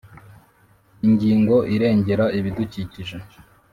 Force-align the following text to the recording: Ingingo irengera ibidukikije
Ingingo 1.07 1.55
irengera 1.75 2.25
ibidukikije 2.37 3.17